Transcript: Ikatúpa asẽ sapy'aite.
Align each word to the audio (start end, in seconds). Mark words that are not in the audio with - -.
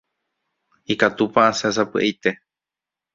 Ikatúpa 0.93 1.41
asẽ 1.49 1.71
sapy'aite. 1.77 2.31